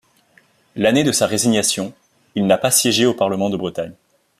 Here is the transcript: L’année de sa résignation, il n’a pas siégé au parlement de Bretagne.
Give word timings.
L’année 0.75 1.03
de 1.03 1.11
sa 1.11 1.27
résignation, 1.27 1.93
il 2.33 2.47
n’a 2.47 2.57
pas 2.57 2.71
siégé 2.71 3.05
au 3.05 3.13
parlement 3.13 3.51
de 3.51 3.57
Bretagne. 3.57 3.93